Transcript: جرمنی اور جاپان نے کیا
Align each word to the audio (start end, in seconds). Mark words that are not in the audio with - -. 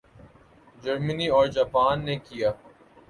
جرمنی 0.83 1.27
اور 1.29 1.45
جاپان 1.47 2.05
نے 2.05 2.15
کیا 2.19 2.51